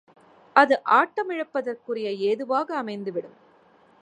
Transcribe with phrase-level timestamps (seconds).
[0.55, 3.37] அது ஆட்டமிழப்பதற்குரிய ஏதுவாக அமைந்துவிடும்.